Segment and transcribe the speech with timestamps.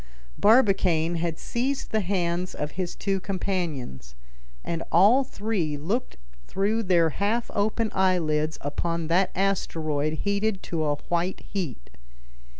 [0.35, 4.15] Barbicane had seized the hands of his two companions,
[4.63, 10.95] and all three looked through their half open eyelids upon that asteroid heated to a
[11.09, 11.91] white heat.